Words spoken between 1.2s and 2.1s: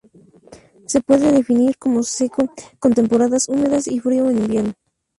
definir como